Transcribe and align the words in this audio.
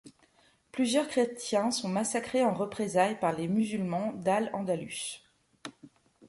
Plusieurs 0.71 1.07
chrétiens 1.07 1.69
sont 1.69 1.87
massacrés 1.87 2.43
en 2.43 2.55
représailles 2.55 3.19
par 3.19 3.33
les 3.33 3.47
musulmans 3.47 4.13
d'Al-Andalus. 4.13 5.21